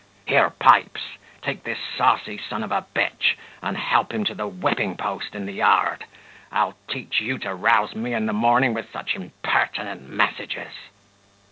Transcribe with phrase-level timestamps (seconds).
[0.25, 3.05] Here, Pipes, take this saucy son of a b
[3.61, 6.05] and help him to the whipping post in the yard.
[6.51, 10.73] I'll teach you to rouse me in the morning with such impertinent messages."